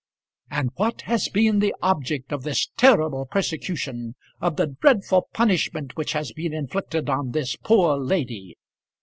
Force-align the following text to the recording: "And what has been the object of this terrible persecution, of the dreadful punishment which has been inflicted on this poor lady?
"And 0.49 0.71
what 0.77 1.01
has 1.01 1.29
been 1.29 1.59
the 1.59 1.75
object 1.83 2.31
of 2.33 2.41
this 2.41 2.69
terrible 2.75 3.27
persecution, 3.27 4.15
of 4.41 4.55
the 4.55 4.65
dreadful 4.65 5.27
punishment 5.31 5.95
which 5.95 6.13
has 6.13 6.31
been 6.31 6.55
inflicted 6.55 7.07
on 7.07 7.33
this 7.33 7.55
poor 7.55 7.97
lady? 7.99 8.57